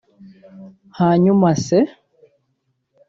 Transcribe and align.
Hanyuma 0.99 1.49
se 1.65 1.77